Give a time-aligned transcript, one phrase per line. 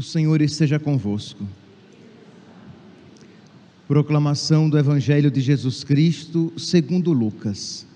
[0.00, 1.46] O Senhor esteja convosco.
[3.86, 7.86] Proclamação do Evangelho de Jesus Cristo, segundo Lucas.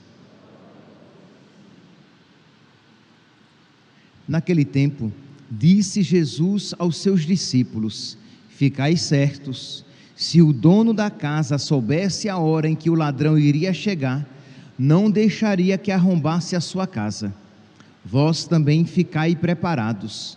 [4.28, 5.10] Naquele tempo,
[5.50, 8.18] disse Jesus aos seus discípulos:
[8.50, 9.82] Ficai certos,
[10.14, 14.28] se o dono da casa soubesse a hora em que o ladrão iria chegar,
[14.78, 17.34] não deixaria que arrombasse a sua casa.
[18.04, 20.36] Vós também ficai preparados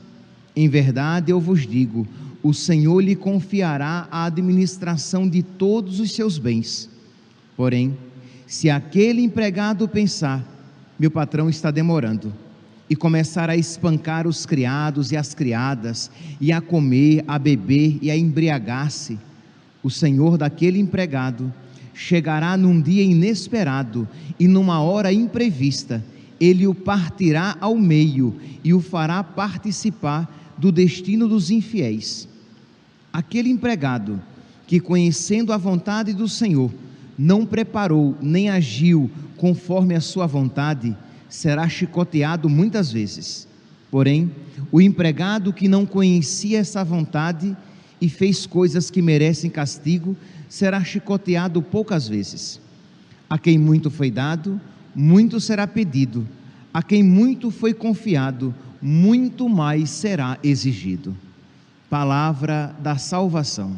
[0.55, 2.07] Em verdade eu vos digo:
[2.43, 6.89] o Senhor lhe confiará a administração de todos os seus bens.
[7.55, 7.97] Porém,
[8.47, 10.45] se aquele empregado pensar,
[10.99, 12.33] meu patrão está demorando,
[12.89, 18.11] e começar a espancar os criados e as criadas, e a comer, a beber e
[18.11, 19.17] a embriagar-se,
[19.81, 21.53] o senhor daquele empregado
[21.93, 24.07] chegará num dia inesperado
[24.39, 26.03] e numa hora imprevista,
[26.39, 32.27] ele o partirá ao meio e o fará participar do destino dos infiéis.
[33.11, 34.21] Aquele empregado
[34.67, 36.71] que, conhecendo a vontade do Senhor,
[37.17, 40.95] não preparou nem agiu conforme a sua vontade,
[41.27, 43.47] será chicoteado muitas vezes.
[43.89, 44.29] Porém,
[44.71, 47.57] o empregado que não conhecia essa vontade
[47.99, 50.15] e fez coisas que merecem castigo,
[50.47, 52.61] será chicoteado poucas vezes.
[53.27, 54.61] A quem muito foi dado,
[54.93, 56.27] muito será pedido.
[56.71, 61.15] A quem muito foi confiado, muito mais será exigido.
[61.89, 63.77] Palavra da salvação.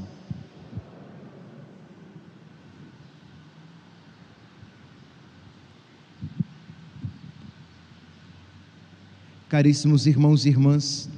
[9.50, 11.10] Caríssimos irmãos e irmãs,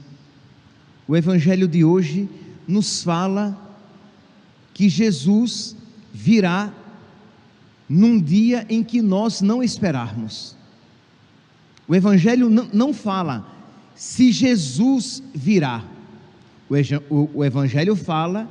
[1.07, 2.28] o Evangelho de hoje
[2.68, 3.57] nos fala
[4.74, 5.75] que Jesus
[6.13, 6.74] virá
[7.88, 10.57] num dia em que nós não esperarmos.
[11.88, 13.55] O Evangelho não, fala
[13.95, 15.83] se Jesus virá.
[17.09, 18.50] O Evangelho fala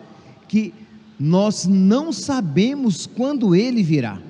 [0.48, 0.72] que
[1.18, 4.20] nós não sabemos quando ele virá.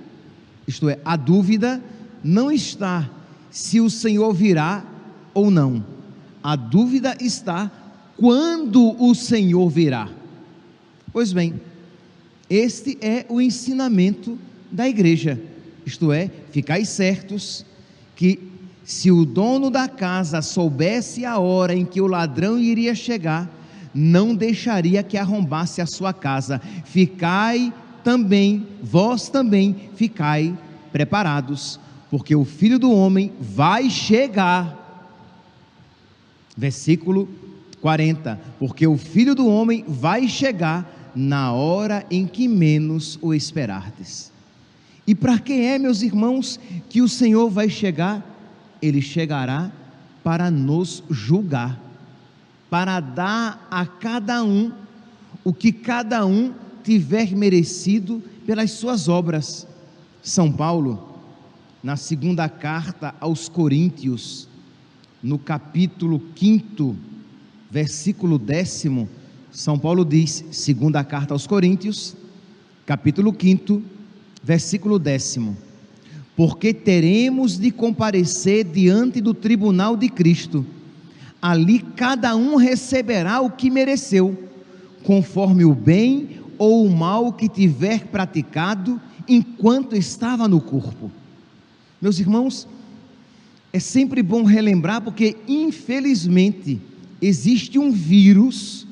[0.66, 1.82] Isto é, a dúvida
[2.22, 3.08] não está
[3.50, 4.84] se o Senhor virá
[5.32, 5.84] ou não.
[6.42, 7.70] A dúvida está
[8.16, 10.08] quando o Senhor virá.
[11.12, 11.60] Pois bem,
[12.50, 14.38] este é o ensinamento
[14.70, 15.40] da igreja.
[15.86, 17.64] Isto é, ficai certos
[18.16, 18.53] que
[18.84, 23.50] se o dono da casa soubesse a hora em que o ladrão iria chegar,
[23.94, 26.60] não deixaria que arrombasse a sua casa.
[26.84, 30.56] Ficai também, vós também, ficai
[30.92, 31.80] preparados,
[32.10, 34.82] porque o filho do homem vai chegar.
[36.56, 37.28] Versículo
[37.80, 44.30] 40: Porque o filho do homem vai chegar na hora em que menos o esperardes.
[45.06, 46.58] E para quem é, meus irmãos,
[46.88, 48.33] que o Senhor vai chegar?
[48.86, 49.72] Ele chegará
[50.22, 51.80] para nos julgar,
[52.68, 54.72] para dar a cada um
[55.42, 56.52] o que cada um
[56.82, 59.66] tiver merecido pelas suas obras.
[60.22, 61.18] São Paulo,
[61.82, 64.48] na segunda carta aos Coríntios,
[65.22, 66.96] no capítulo 5,
[67.70, 69.08] versículo décimo,
[69.50, 72.16] São Paulo diz, segunda carta aos Coríntios,
[72.84, 73.82] capítulo 5,
[74.42, 75.56] versículo décimo
[76.36, 80.66] porque teremos de comparecer diante do tribunal de Cristo.
[81.40, 84.36] Ali cada um receberá o que mereceu,
[85.04, 91.10] conforme o bem ou o mal que tiver praticado enquanto estava no corpo.
[92.00, 92.66] Meus irmãos,
[93.72, 96.80] é sempre bom relembrar porque, infelizmente,
[97.20, 98.86] existe um vírus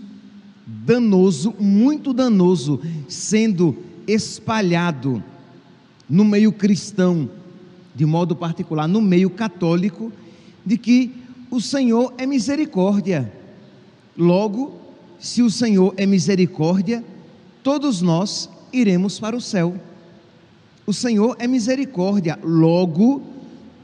[0.67, 3.77] danoso, muito danoso, sendo
[4.07, 5.23] espalhado
[6.09, 7.31] no meio cristão,
[7.95, 10.13] de modo particular no meio católico,
[10.65, 11.13] de que
[11.51, 13.33] o Senhor é misericórdia.
[14.17, 14.75] Logo,
[15.19, 17.05] se o Senhor é misericórdia,
[17.63, 19.75] todos nós iremos para o céu.
[20.87, 23.23] O Senhor é misericórdia, logo,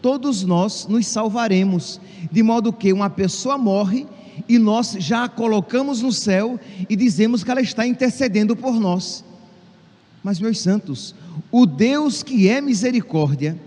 [0.01, 2.01] todos nós nos salvaremos.
[2.33, 4.07] De modo que uma pessoa morre
[4.49, 6.59] e nós já a colocamos no céu
[6.89, 9.25] e dizemos que ela está intercedendo por nós.
[10.23, 11.15] Mas, meus santos,
[11.51, 13.59] o Deus que é misericórdia,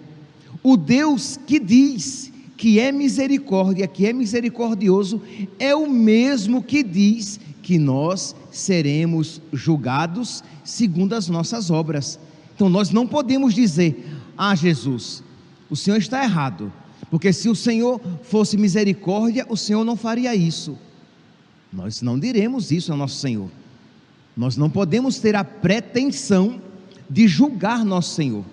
[0.64, 5.22] o Deus que diz que é misericórdia, que é misericordioso,
[5.58, 12.20] é o mesmo que diz que nós seremos julgados segundo as nossas obras.
[12.54, 14.06] Então nós não podemos dizer:
[14.38, 15.24] "Ah, Jesus,
[15.70, 16.72] o Senhor está errado,
[17.10, 20.78] porque se o Senhor fosse misericórdia, o Senhor não faria isso".
[21.74, 23.50] Nós não diremos isso ao nosso Senhor.
[24.36, 26.62] Nós não podemos ter a pretensão
[27.10, 28.44] de julgar nosso Senhor.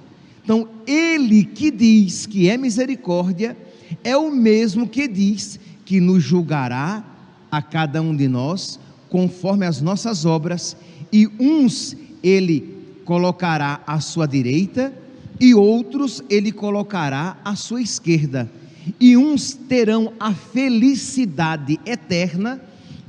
[0.48, 3.54] Então, ele que diz que é misericórdia,
[4.02, 7.04] é o mesmo que diz que nos julgará
[7.50, 8.80] a cada um de nós
[9.10, 10.74] conforme as nossas obras,
[11.12, 14.90] e uns ele colocará à sua direita,
[15.38, 18.50] e outros ele colocará à sua esquerda.
[18.98, 22.58] E uns terão a felicidade eterna,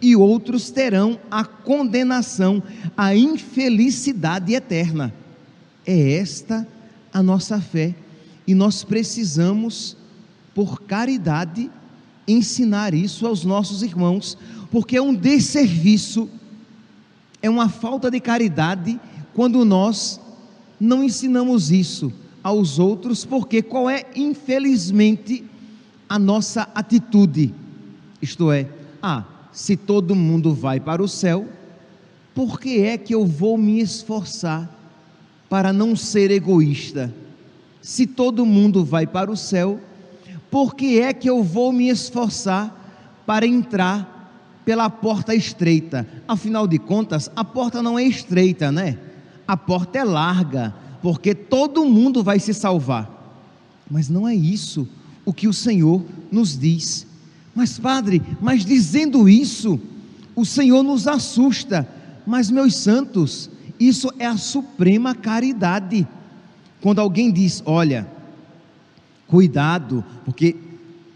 [0.02, 2.62] e outros terão a condenação,
[2.98, 5.14] a infelicidade eterna.
[5.86, 6.79] É esta a
[7.24, 7.96] nossa fé,
[8.46, 9.98] e nós precisamos
[10.54, 11.70] por caridade,
[12.28, 14.38] ensinar isso aos nossos irmãos,
[14.72, 16.30] porque é um desserviço,
[17.42, 19.00] é uma falta de caridade
[19.34, 20.20] quando nós
[20.80, 22.12] não ensinamos isso
[22.44, 25.44] aos outros, porque qual é, infelizmente,
[26.08, 27.54] a nossa atitude?
[28.22, 28.68] Isto é,
[29.02, 31.48] ah, se todo mundo vai para o céu,
[32.34, 34.79] por que é que eu vou me esforçar
[35.50, 37.14] para não ser egoísta?
[37.82, 39.80] Se todo mundo vai para o céu,
[40.52, 42.76] por que é que eu vou me esforçar
[43.26, 46.08] para entrar pela porta estreita?
[46.28, 48.98] Afinal de contas, a porta não é estreita, né?
[49.48, 53.18] A porta é larga, porque todo mundo vai se salvar.
[53.90, 54.88] Mas não é isso
[55.26, 57.08] o que o Senhor nos diz.
[57.56, 59.80] Mas, Padre, mas dizendo isso,
[60.36, 61.88] o Senhor nos assusta.
[62.26, 66.08] Mas, meus santos, isso é a suprema caridade.
[66.82, 68.08] Quando alguém diz: Olha,
[69.30, 70.56] Cuidado, porque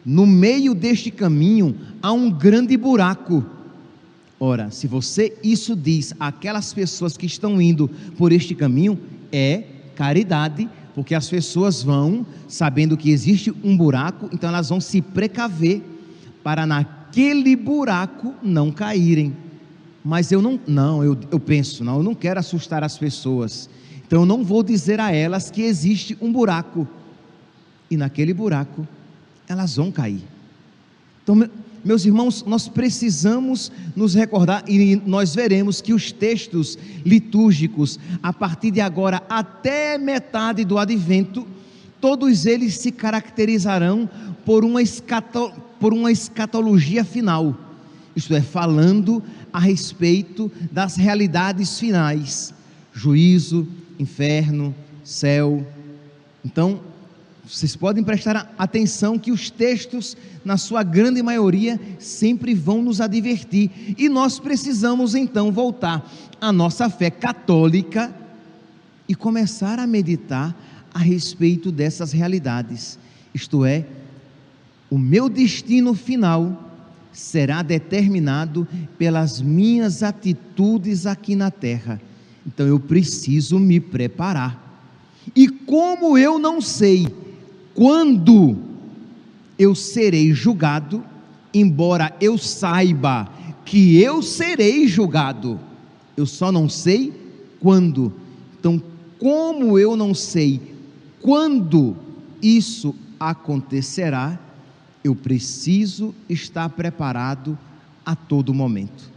[0.06, 3.44] no meio deste caminho há um grande buraco.
[4.40, 9.00] Ora, se você isso diz àquelas pessoas que estão indo por este caminho,
[9.32, 9.64] é
[9.96, 15.82] caridade, porque as pessoas vão sabendo que existe um buraco, então elas vão se precaver
[16.44, 19.36] para naquele buraco não caírem.
[20.04, 23.70] Mas eu não, não, eu, eu penso, não, eu não quero assustar as pessoas.
[24.06, 26.88] Então eu não vou dizer a elas que existe um buraco
[27.90, 28.88] e naquele buraco
[29.48, 30.22] elas vão cair.
[31.24, 31.50] Então,
[31.84, 38.72] meus irmãos, nós precisamos nos recordar e nós veremos que os textos litúrgicos, a partir
[38.72, 41.48] de agora até metade do advento,
[42.00, 44.10] todos eles se caracterizarão
[44.46, 47.56] por uma, escato, por uma escatologia final,
[48.16, 52.54] isto é, falando a respeito das realidades finais:
[52.94, 53.68] juízo,
[54.00, 54.74] inferno,
[55.04, 55.66] céu.
[56.46, 56.82] Então,
[57.46, 60.16] vocês podem prestar atenção que os textos,
[60.46, 66.90] na sua grande maioria, sempre vão nos advertir, e nós precisamos então voltar à nossa
[66.90, 68.14] fé católica
[69.08, 70.56] e começar a meditar
[70.94, 72.98] a respeito dessas realidades.
[73.34, 73.86] Isto é,
[74.90, 76.73] o meu destino final
[77.14, 78.68] será determinado
[78.98, 82.02] pelas minhas atitudes aqui na terra.
[82.46, 84.62] Então eu preciso me preparar.
[85.36, 87.08] E como eu não sei
[87.74, 88.58] quando
[89.58, 91.04] eu serei julgado,
[91.54, 93.30] embora eu saiba
[93.66, 95.60] que eu serei julgado,
[96.18, 97.14] eu só não sei
[97.60, 98.14] quando.
[98.60, 98.82] Então,
[99.18, 100.60] como eu não sei
[101.22, 101.96] quando
[102.42, 104.38] isso acontecerá,
[105.04, 107.58] eu preciso estar preparado
[108.06, 109.12] a todo momento.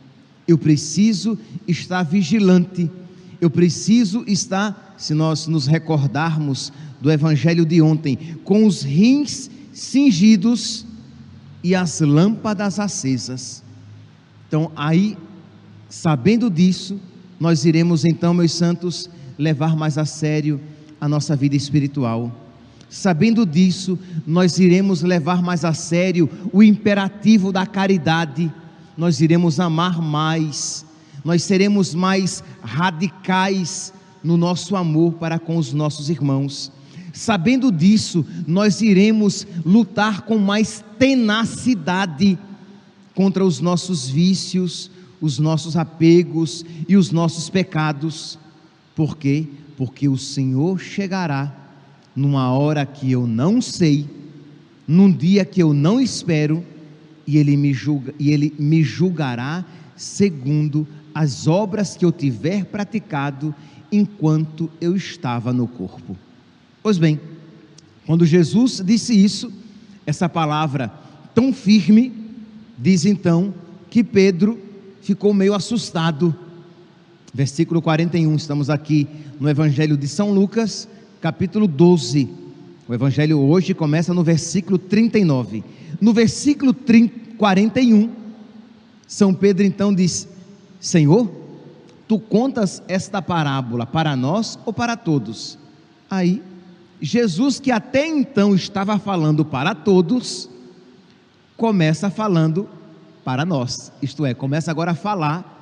[0.47, 2.91] Eu preciso estar vigilante.
[3.41, 10.87] Eu preciso estar, se nós nos recordarmos do evangelho de ontem, com os rins cingidos
[11.63, 13.63] e as lâmpadas acesas.
[14.49, 15.17] Então, aí,
[15.89, 16.99] sabendo disso,
[17.39, 20.61] nós iremos então, meus santos, levar mais a sério
[21.01, 22.46] a nossa vida espiritual.
[22.89, 28.53] Sabendo disso, nós iremos levar mais a sério o imperativo da caridade,
[28.97, 30.87] nós iremos amar mais,
[31.25, 36.73] nós seremos mais radicais no nosso amor para com os nossos irmãos.
[37.13, 42.39] Sabendo disso, nós iremos lutar com mais tenacidade
[43.15, 44.91] contra os nossos vícios,
[45.21, 48.39] os nossos apegos e os nossos pecados.
[48.95, 49.47] Por quê?
[49.77, 51.66] Porque o Senhor chegará
[52.17, 54.09] numa hora que eu não sei,
[54.89, 56.65] num dia que eu não espero,
[57.27, 63.55] e ele me julga, e ele me julgará segundo as obras que eu tiver praticado
[63.91, 66.17] enquanto eu estava no corpo.
[66.83, 67.21] Pois bem,
[68.07, 69.53] quando Jesus disse isso,
[70.07, 70.93] essa palavra
[71.35, 72.13] tão firme,
[72.79, 73.53] diz então
[73.91, 74.59] que Pedro
[75.01, 76.35] ficou meio assustado.
[77.35, 79.07] Versículo 41, estamos aqui
[79.41, 80.89] no Evangelho de São Lucas,
[81.21, 82.29] capítulo 12.
[82.89, 85.65] O Evangelho hoje começa no versículo 39.
[86.01, 88.11] No versículo 30, 41,
[89.07, 90.29] São Pedro então diz:
[90.81, 91.31] Senhor,
[92.07, 95.59] tu contas esta parábola para nós ou para todos?
[96.09, 96.43] Aí,
[97.01, 100.49] Jesus, que até então estava falando para todos,
[101.57, 102.69] começa falando
[103.25, 105.55] para nós, isto é, começa agora a falar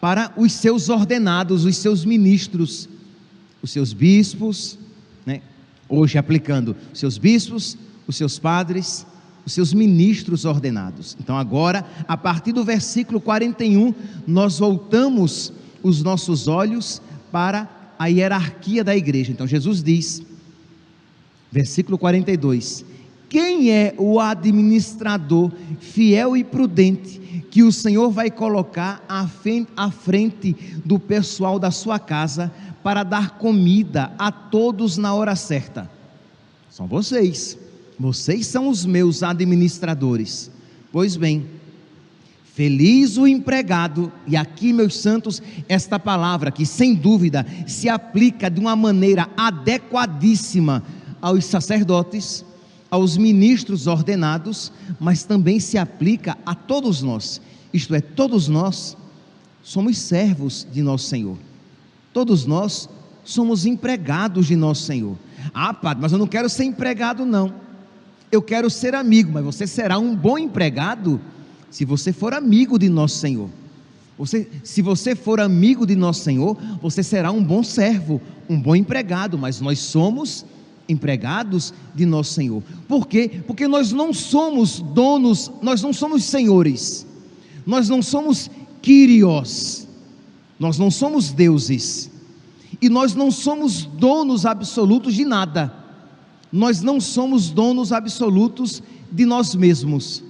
[0.00, 2.88] para os seus ordenados, os seus ministros,
[3.62, 4.78] os seus bispos?
[5.90, 9.06] Hoje aplicando seus bispos, os seus padres,
[9.44, 11.16] os seus ministros ordenados.
[11.20, 13.94] Então, agora, a partir do versículo 41,
[14.26, 17.68] nós voltamos os nossos olhos para
[17.98, 19.32] a hierarquia da igreja.
[19.32, 20.22] Então, Jesus diz,
[21.50, 22.84] versículo 42:
[23.30, 30.52] quem é o administrador fiel e prudente que o Senhor vai colocar à frente
[30.84, 35.88] do pessoal da sua casa para dar comida a todos na hora certa?
[36.68, 37.56] São vocês.
[37.98, 40.50] Vocês são os meus administradores.
[40.90, 41.46] Pois bem,
[42.52, 48.60] Feliz o empregado, e aqui, meus santos, esta palavra que sem dúvida se aplica de
[48.60, 50.82] uma maneira adequadíssima
[51.22, 52.44] aos sacerdotes,
[52.90, 57.40] aos ministros ordenados, mas também se aplica a todos nós.
[57.72, 58.96] Isto é, todos nós
[59.62, 61.36] somos servos de nosso Senhor.
[62.12, 62.88] Todos nós
[63.24, 65.16] somos empregados de nosso Senhor.
[65.54, 67.54] Ah, padre, mas eu não quero ser empregado, não.
[68.32, 71.20] Eu quero ser amigo, mas você será um bom empregado
[71.70, 73.48] se você for amigo de nosso Senhor.
[74.18, 78.76] Você, se você for amigo de nosso Senhor, você será um bom servo, um bom
[78.76, 80.44] empregado, mas nós somos
[80.90, 82.62] empregados de nosso Senhor.
[82.88, 83.42] Por quê?
[83.46, 87.06] Porque nós não somos donos, nós não somos senhores,
[87.64, 88.50] nós não somos
[88.82, 89.86] Kyrios,
[90.58, 92.10] nós não somos deuses,
[92.82, 95.72] e nós não somos donos absolutos de nada,
[96.52, 98.82] nós não somos donos absolutos
[99.12, 100.22] de nós mesmos,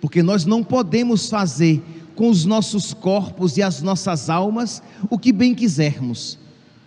[0.00, 1.82] porque nós não podemos fazer
[2.14, 6.38] com os nossos corpos e as nossas almas o que bem quisermos,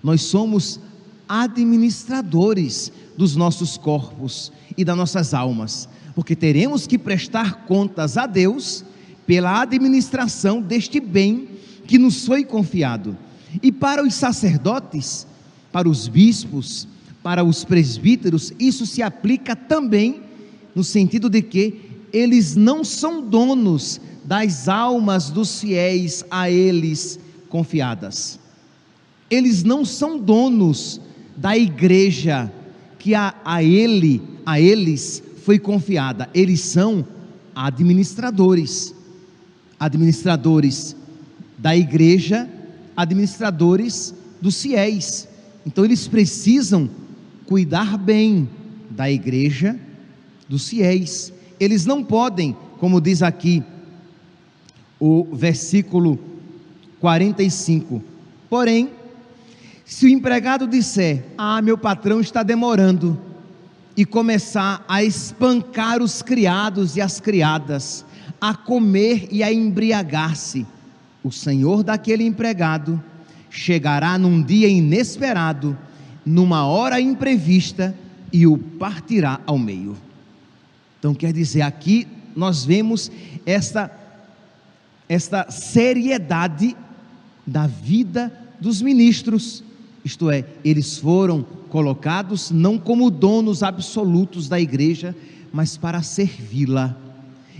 [0.01, 0.79] nós somos
[1.29, 8.83] administradores dos nossos corpos e das nossas almas, porque teremos que prestar contas a Deus
[9.27, 11.48] pela administração deste bem
[11.86, 13.15] que nos foi confiado.
[13.62, 15.27] E para os sacerdotes,
[15.71, 16.88] para os bispos,
[17.21, 20.24] para os presbíteros, isso se aplica também
[20.74, 21.81] no sentido de que
[22.12, 27.19] eles não são donos das almas dos fiéis a eles
[27.50, 28.39] confiadas.
[29.29, 31.00] Eles não são donos
[31.39, 32.51] da igreja
[32.98, 36.29] que a, a ele, a eles foi confiada.
[36.34, 37.08] Eles são
[37.55, 38.93] administradores,
[39.79, 40.98] administradores
[41.58, 42.50] da igreja,
[42.96, 45.29] administradores dos fiéis.
[45.65, 46.89] Então eles precisam
[47.46, 48.50] cuidar bem
[48.89, 49.79] da igreja,
[50.48, 51.31] dos fiéis.
[51.58, 53.63] Eles não podem, como diz aqui
[55.00, 56.19] o versículo
[57.00, 58.03] 45,
[58.50, 58.99] porém
[59.89, 63.19] se o empregado disser: Ah, meu patrão está demorando,
[63.98, 68.05] e começar a espancar os criados e as criadas,
[68.39, 70.63] a comer e a embriagar-se,
[71.24, 73.03] o senhor daquele empregado
[73.50, 75.75] chegará num dia inesperado,
[76.24, 77.96] numa hora imprevista,
[78.31, 79.98] e o partirá ao meio.
[81.00, 83.12] Então, quer dizer, aqui nós vemos
[83.43, 83.91] esta,
[85.10, 86.77] esta seriedade
[87.46, 88.31] da vida
[88.62, 89.63] dos ministros
[90.03, 95.15] isto é, eles foram colocados não como donos absolutos da igreja,
[95.51, 96.96] mas para servi-la.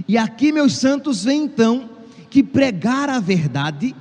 [0.08, 1.90] E aqui, meus santos, vem então
[2.30, 3.96] que pregar a verdade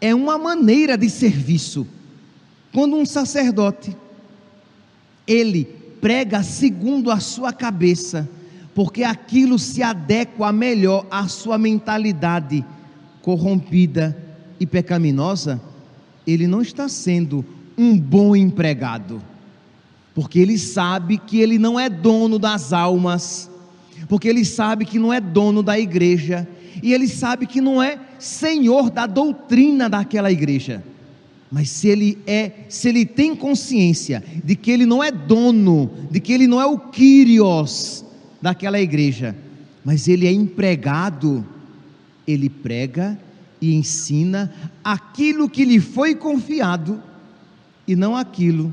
[0.00, 1.86] é uma maneira de serviço.
[2.72, 3.96] Quando um sacerdote
[5.26, 5.64] ele
[6.00, 8.28] prega segundo a sua cabeça,
[8.74, 12.64] porque aquilo se adequa melhor à sua mentalidade
[13.20, 14.16] corrompida
[14.58, 15.60] e pecaminosa,
[16.26, 17.44] ele não está sendo
[17.78, 19.22] um bom empregado,
[20.14, 23.48] porque ele sabe que ele não é dono das almas,
[24.08, 26.46] porque ele sabe que não é dono da igreja,
[26.82, 30.82] e ele sabe que não é senhor da doutrina daquela igreja.
[31.50, 36.20] Mas se ele é, se ele tem consciência de que ele não é dono, de
[36.20, 38.04] que ele não é o Kyrios
[38.42, 39.34] daquela igreja,
[39.84, 41.46] mas ele é empregado,
[42.26, 43.18] ele prega
[43.60, 44.52] e ensina
[44.84, 47.02] aquilo que lhe foi confiado
[47.88, 48.70] e não aquilo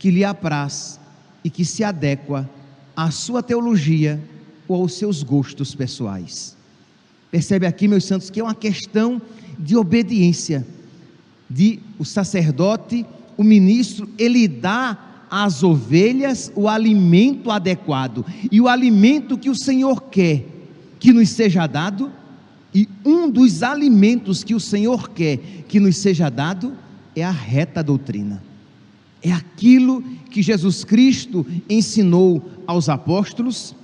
[0.00, 0.98] que lhe apraz
[1.44, 2.50] e que se adequa
[2.96, 4.20] à sua teologia
[4.66, 6.56] ou aos seus gostos pessoais.
[7.30, 9.22] Percebe aqui, meus santos, que é uma questão
[9.56, 10.66] de obediência,
[11.48, 13.06] de o sacerdote,
[13.36, 20.02] o ministro, ele dá às ovelhas o alimento adequado, e o alimento que o Senhor
[20.02, 20.46] quer
[20.98, 22.12] que nos seja dado,
[22.74, 26.76] e um dos alimentos que o Senhor quer que nos seja dado
[27.14, 28.42] é a reta doutrina.
[29.22, 33.74] É aquilo que Jesus Cristo ensinou aos apóstolos,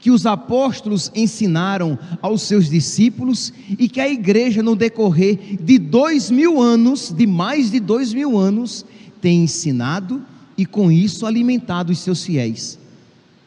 [0.00, 6.30] que os apóstolos ensinaram aos seus discípulos e que a igreja, no decorrer de dois
[6.30, 8.86] mil anos, de mais de dois mil anos,
[9.20, 10.22] tem ensinado
[10.56, 12.78] e com isso alimentado os seus fiéis.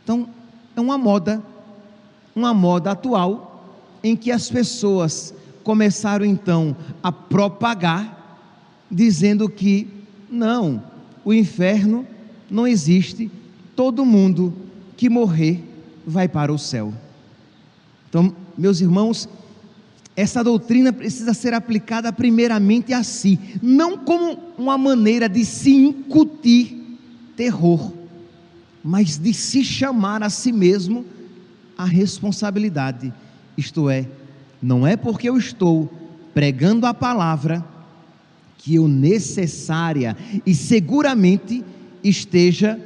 [0.04, 0.28] Então,
[0.76, 1.42] é uma moda,
[2.36, 3.66] uma moda atual
[4.04, 5.34] em que as pessoas
[5.64, 8.21] começaram então a propagar,
[8.92, 9.88] dizendo que
[10.30, 10.84] não,
[11.24, 12.06] o inferno
[12.50, 13.32] não existe,
[13.76, 14.54] todo mundo
[14.98, 15.64] que morrer
[16.06, 16.94] vai para o céu.
[18.10, 19.30] Então, meus irmãos,
[20.16, 27.00] essa doutrina precisa ser aplicada primeiramente a si, não como uma maneira de se incutir
[27.36, 27.94] terror,
[28.84, 31.06] mas de se chamar a si mesmo
[31.78, 33.14] a responsabilidade
[33.58, 34.08] isto é,
[34.62, 35.90] não é porque eu estou
[36.34, 37.64] pregando a palavra
[38.64, 40.16] que eu necessária
[40.46, 41.64] e seguramente
[42.04, 42.80] esteja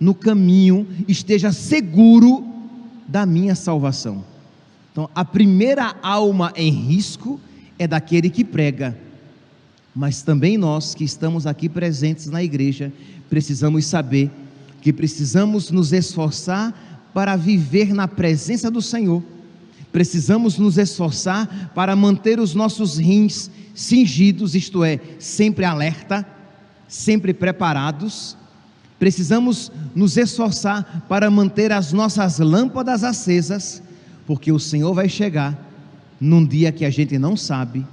[0.00, 2.42] no caminho, esteja seguro
[3.06, 4.24] da minha salvação.
[4.90, 7.38] Então, a primeira alma em risco
[7.78, 8.96] é daquele que prega,
[9.94, 12.90] mas também nós que estamos aqui presentes na igreja,
[13.28, 14.30] precisamos saber
[14.80, 19.22] que precisamos nos esforçar para viver na presença do Senhor
[19.92, 26.26] Precisamos nos esforçar para manter os nossos rins cingidos, isto é, sempre alerta,
[26.86, 28.36] sempre preparados.
[28.98, 33.82] Precisamos nos esforçar para manter as nossas lâmpadas acesas,
[34.26, 35.58] porque o Senhor vai chegar
[36.20, 37.86] num dia que a gente não sabe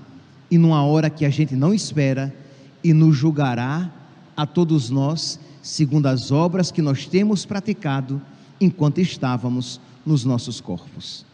[0.52, 2.36] e numa hora que a gente não espera
[2.84, 3.91] e nos julgará
[4.36, 8.22] a todos nós segundo as obras que nós temos praticado
[8.60, 11.26] enquanto estávamos nos nossos corpos.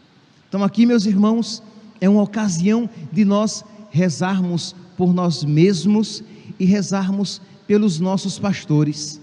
[0.54, 1.60] Então, aqui, meus irmãos,
[2.00, 6.22] é uma ocasião de nós rezarmos por nós mesmos
[6.60, 9.20] e rezarmos pelos nossos pastores.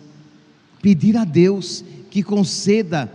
[0.82, 3.10] Pedir a Deus que conceda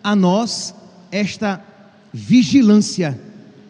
[0.00, 0.76] a nós
[1.10, 1.60] esta
[2.12, 3.20] vigilância,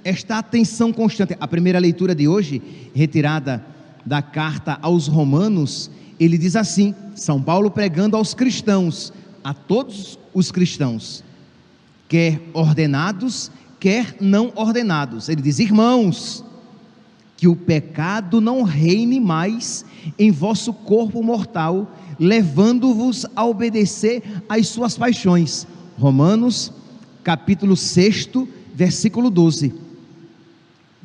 [0.04, 1.34] esta atenção constante.
[1.40, 2.60] A primeira leitura de hoje,
[2.94, 3.64] retirada
[4.04, 9.10] da carta aos Romanos, ele diz assim: São Paulo pregando aos cristãos,
[9.42, 11.24] a todos os cristãos,
[12.10, 13.50] quer ordenados,
[13.86, 15.28] quer não ordenados.
[15.28, 16.44] Ele diz: Irmãos,
[17.36, 19.84] que o pecado não reine mais
[20.18, 25.68] em vosso corpo mortal, levando-vos a obedecer às suas paixões.
[25.96, 26.72] Romanos,
[27.22, 28.30] capítulo 6,
[28.74, 29.72] versículo 12.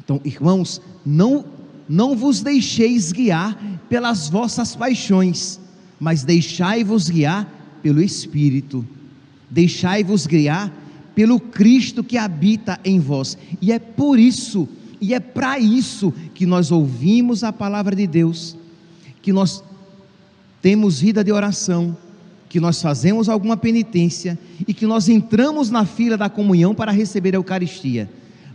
[0.03, 1.45] Então, irmãos, não
[1.87, 3.55] não vos deixeis guiar
[3.89, 5.59] pelas vossas paixões,
[5.99, 7.47] mas deixai-vos guiar
[7.83, 8.83] pelo Espírito.
[9.51, 10.80] Deixai-vos guiar
[11.15, 13.37] pelo Cristo que habita em vós.
[13.61, 14.67] E é por isso,
[14.99, 18.55] e é para isso que nós ouvimos a palavra de Deus,
[19.21, 19.63] que nós
[20.61, 21.97] temos vida de oração,
[22.47, 27.33] que nós fazemos alguma penitência e que nós entramos na fila da comunhão para receber
[27.33, 28.09] a Eucaristia,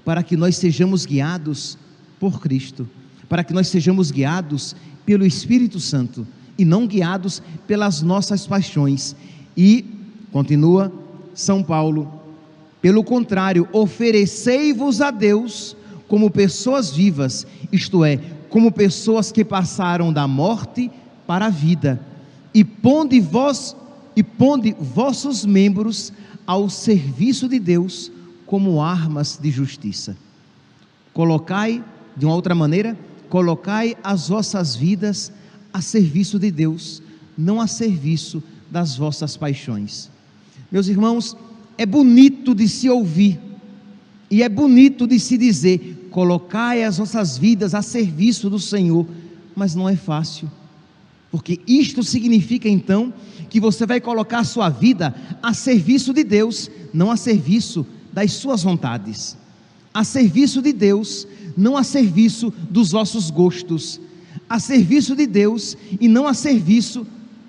[0.04, 1.78] para que nós sejamos guiados
[2.20, 2.88] por Cristo,
[3.28, 6.26] para que nós sejamos guiados pelo Espírito Santo
[6.58, 9.16] e não guiados pelas nossas paixões.
[9.56, 9.84] E
[10.30, 10.92] continua
[11.34, 12.15] São Paulo
[12.80, 15.76] pelo contrário, oferecei-vos a Deus
[16.08, 20.90] como pessoas vivas, isto é, como pessoas que passaram da morte
[21.26, 22.00] para a vida,
[22.54, 23.76] e ponde vós
[24.14, 26.10] e ponde vossos membros
[26.46, 28.10] ao serviço de Deus
[28.46, 30.16] como armas de justiça.
[31.12, 31.84] Colocai,
[32.16, 32.96] de uma outra maneira,
[33.28, 35.30] colocai as vossas vidas
[35.72, 37.02] a serviço de Deus,
[37.36, 40.10] não a serviço das vossas paixões.
[40.72, 41.36] Meus irmãos,
[41.78, 43.40] é bonito de se ouvir.
[44.30, 49.06] E é bonito de se dizer: colocai as nossas vidas a serviço do Senhor,
[49.54, 50.50] mas não é fácil,
[51.30, 53.12] porque isto significa então
[53.48, 58.32] que você vai colocar a sua vida a serviço de Deus, não a serviço das
[58.32, 59.36] suas vontades,
[59.94, 64.00] a serviço de Deus, não a serviço dos vossos gostos,
[64.48, 67.06] a serviço de Deus e não a serviço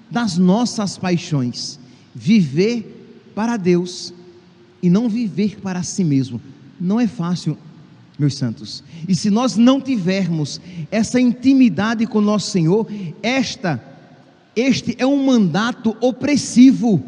[0.10, 1.80] das nossas paixões.
[2.14, 4.14] Viver para Deus
[4.82, 6.42] e não viver para si mesmo.
[6.80, 7.58] Não é fácil,
[8.18, 8.84] meus santos.
[9.08, 10.62] E se nós não tivermos
[10.92, 12.88] essa intimidade com nosso Senhor,
[13.22, 13.82] esta
[14.58, 17.04] este é um mandato opressivo.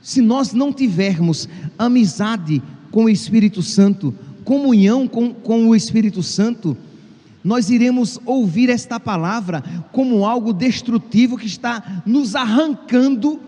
[0.00, 6.76] se nós não tivermos amizade com o Espírito Santo, comunhão com, com o Espírito Santo,
[7.42, 13.40] nós iremos ouvir esta palavra como algo destrutivo que está nos arrancando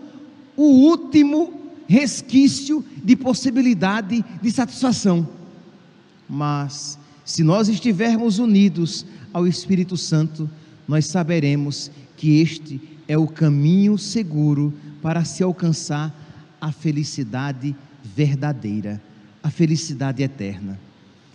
[0.57, 1.62] o último
[1.93, 5.29] resquício de possibilidade de satisfação.
[6.27, 10.49] Mas, se nós estivermos unidos ao Espírito Santo,
[10.87, 16.11] nós saberemos que este é o caminho seguro para se alcançar
[16.59, 18.99] a felicidade verdadeira,
[19.43, 20.79] a felicidade eterna.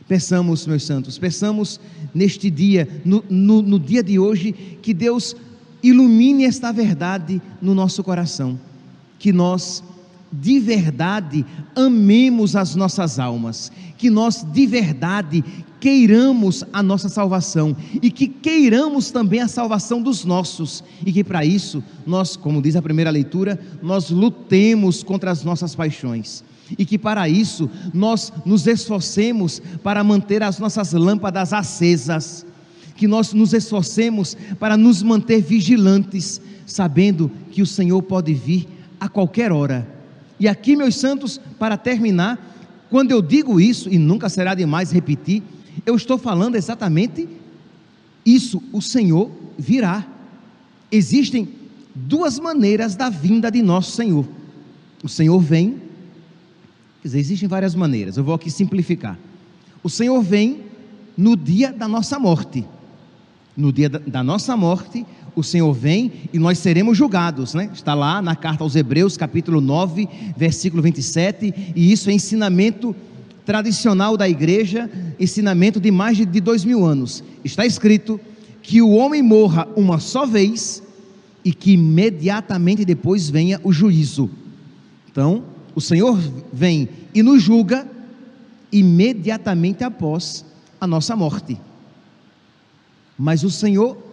[0.09, 1.79] Peçamos, meus santos, peçamos
[2.13, 5.37] neste dia, no, no, no dia de hoje, que Deus
[5.85, 8.59] ilumine esta verdade no nosso coração,
[9.21, 9.85] que nós
[10.33, 15.45] de verdade amemos as nossas almas, que nós de verdade
[15.81, 17.77] queiramos a nossa salvação.
[18.03, 20.83] E que queiramos também a salvação dos nossos.
[21.05, 25.75] E que para isso nós, como diz a primeira leitura, nós lutemos contra as nossas
[25.75, 26.45] paixões.
[26.77, 32.45] E que para isso nós nos esforcemos para manter as nossas lâmpadas acesas,
[32.95, 38.69] que nós nos esforcemos para nos manter vigilantes, sabendo que o Senhor pode vir
[39.01, 39.98] a qualquer hora.
[40.39, 42.39] E aqui, meus santos, para terminar,
[42.91, 45.43] quando eu digo isso, e nunca será demais repetir,
[45.85, 47.29] eu estou falando exatamente
[48.25, 50.07] isso: o Senhor virá.
[50.91, 51.49] Existem
[51.95, 54.27] duas maneiras da vinda de nosso Senhor.
[55.03, 55.81] O Senhor vem,
[57.03, 59.19] quer dizer, existem várias maneiras, eu vou aqui simplificar.
[59.83, 60.63] O Senhor vem
[61.17, 62.65] no dia da nossa morte.
[63.57, 65.05] No dia da, nossa morte,
[65.39, 67.71] o Senhor vem e nós seremos julgados, né?
[67.73, 72.95] Está lá na carta aos Hebreus, capítulo 9, versículo 27, e isso é ensinamento
[73.47, 77.23] tradicional da igreja, ensinamento de mais de dois mil anos.
[77.45, 78.21] Está escrito
[78.63, 80.83] que o homem morra uma só vez
[81.45, 84.29] e que imediatamente depois venha o juízo.
[85.09, 86.19] Então, o Senhor
[86.53, 87.87] vem e nos julga
[88.73, 90.45] imediatamente após
[90.81, 91.59] a nossa morte.
[93.17, 94.08] Mas o Senhor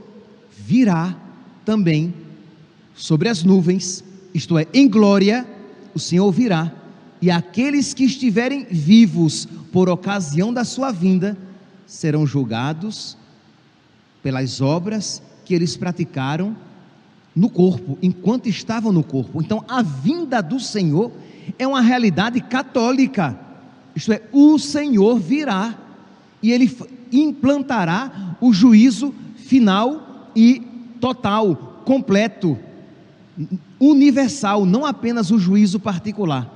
[0.66, 1.16] virá
[1.64, 2.14] também
[2.96, 5.46] sobre as nuvens, isto é, em glória,
[5.94, 6.72] o Senhor virá
[7.22, 11.38] e aqueles que estiverem vivos por ocasião da sua vinda
[11.86, 13.16] serão julgados
[14.24, 16.56] pelas obras que eles praticaram
[17.36, 19.42] no corpo, enquanto estavam no corpo.
[19.42, 21.12] Então, a vinda do Senhor
[21.60, 23.40] é uma realidade católica.
[23.96, 25.78] Isto é, o Senhor virá
[26.42, 26.76] e ele
[27.12, 30.62] implantará o juízo final e
[31.00, 32.58] total, completo,
[33.80, 36.52] universal, não apenas o juízo particular.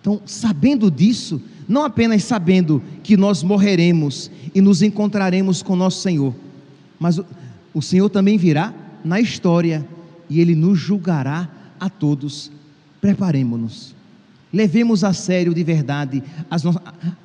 [0.00, 6.34] Então, sabendo disso, não apenas sabendo que nós morreremos e nos encontraremos com nosso Senhor,
[6.98, 7.26] mas o,
[7.74, 9.86] o Senhor também virá na história
[10.28, 12.50] e Ele nos julgará a todos.
[13.00, 13.94] Preparemos-nos.
[14.52, 16.74] Levemos a sério de verdade as, no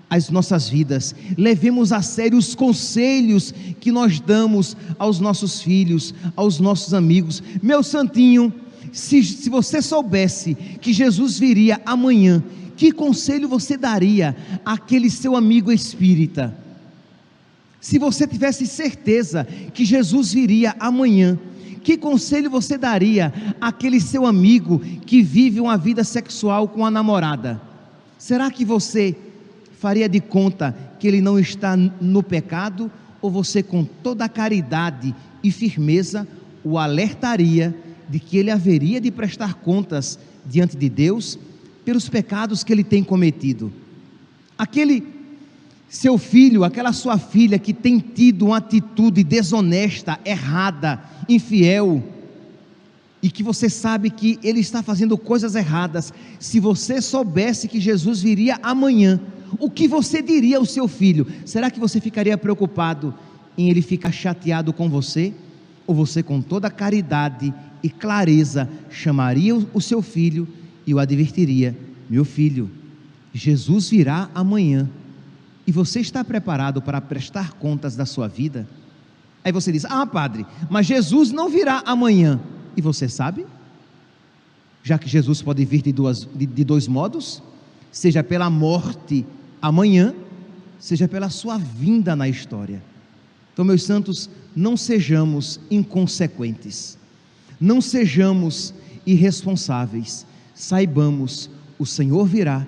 [0.10, 6.60] as, nossas vidas, levemos a sério os conselhos que nós damos aos nossos filhos, aos
[6.60, 7.42] nossos amigos.
[7.64, 8.54] Meu santinho,
[8.92, 12.44] se, se você soubesse que Jesus viria amanhã
[12.76, 14.36] que conselho você daria
[14.66, 16.56] àquele seu amigo espírita?
[17.80, 21.38] Se você tivesse certeza que Jesus viria amanhã,
[21.86, 27.62] que conselho você daria àquele seu amigo que vive uma vida sexual com a namorada?
[28.18, 29.16] Será que você
[29.80, 32.92] faria de conta que ele não está no pecado?
[33.22, 36.28] Ou você, com toda a caridade e firmeza,
[36.64, 37.76] o alertaria
[38.10, 41.38] de que ele haveria de prestar contas diante de Deus
[41.86, 43.72] pelos pecados que ele tem cometido.
[44.58, 45.02] Aquele
[45.90, 52.04] seu filho, aquela sua filha que tem tido uma atitude desonesta, errada, infiel,
[53.22, 58.22] e que você sabe que ele está fazendo coisas erradas, se você soubesse que Jesus
[58.22, 59.20] viria amanhã,
[59.60, 61.26] o que você diria ao seu filho?
[61.46, 63.14] Será que você ficaria preocupado
[63.58, 65.34] em ele ficar chateado com você?
[65.88, 70.48] Ou você, com toda caridade e clareza, chamaria o seu filho
[70.86, 71.76] e o advertiria:
[72.10, 72.70] Meu filho,
[73.34, 74.90] Jesus virá amanhã
[75.66, 78.68] e você está preparado para prestar contas da sua vida?
[79.44, 82.40] Aí você diz: Ah, padre, mas Jesus não virá amanhã.
[82.78, 83.46] E você sabe?
[84.84, 87.42] Já que Jesus pode vir de, duas, de, de dois modos:
[87.92, 89.26] seja pela morte
[89.62, 90.14] amanhã,
[90.80, 92.82] seja pela sua vinda na história.
[93.54, 96.98] Então, meus santos, não sejamos inconsequentes,
[97.60, 98.74] não sejamos
[99.06, 100.26] irresponsáveis
[100.56, 102.66] saibamos, o Senhor virá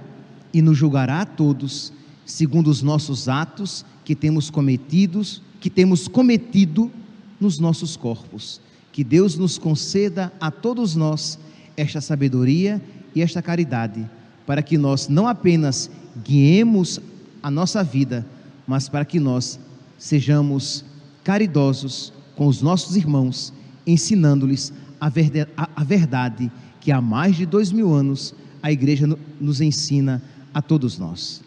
[0.53, 1.93] e nos julgará a todos
[2.27, 6.91] segundo os nossos atos que temos cometidos, que temos cometido
[7.39, 8.59] nos nossos corpos.
[8.91, 11.39] Que Deus nos conceda a todos nós
[11.77, 12.81] esta sabedoria
[13.15, 14.07] e esta caridade,
[14.45, 15.89] para que nós não apenas
[16.23, 16.99] guiemos
[17.41, 18.25] a nossa vida,
[18.67, 19.59] mas para que nós
[19.97, 20.83] sejamos
[21.23, 23.53] caridosos com os nossos irmãos,
[23.85, 29.07] ensinando-lhes a, a, a verdade que há mais de dois mil anos a igreja
[29.39, 30.21] nos ensina
[30.53, 31.46] a todos nós.